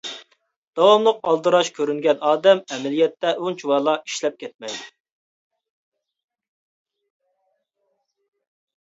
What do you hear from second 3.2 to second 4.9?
ئۇنچىۋالا ئىشلەپ كەتمەيدۇ.